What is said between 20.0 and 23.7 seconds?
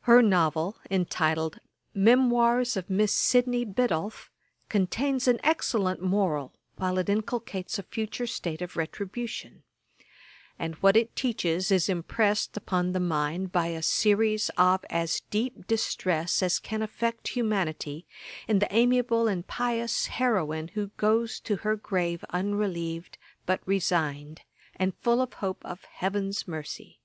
heroine who goes to her grave unrelieved, but